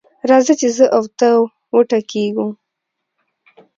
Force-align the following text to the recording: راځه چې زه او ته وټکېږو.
راځه 0.29 0.53
چې 0.59 0.67
زه 0.77 0.85
او 0.95 1.03
ته 1.19 1.27
وټکېږو. 1.75 2.47